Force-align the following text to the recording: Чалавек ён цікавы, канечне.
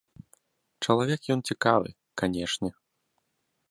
Чалавек 0.85 1.21
ён 1.37 1.45
цікавы, 1.51 1.89
канечне. 2.25 2.69